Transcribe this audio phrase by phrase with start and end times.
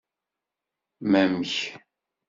[1.11, 1.55] Mamk?